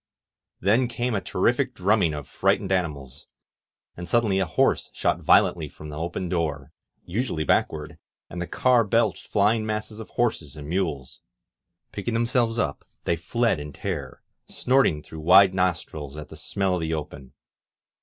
[0.59, 3.27] Then came a terrific drumming of frightened animals,
[3.95, 6.71] and suddenly a horse shot violently from the open door,
[7.05, 11.21] usually backward, and the car belched flying masses of horses and mules.
[11.91, 16.81] Picking themselves up, they fled in terror, snorting through wide nostrils at the smell of
[16.81, 17.33] the open.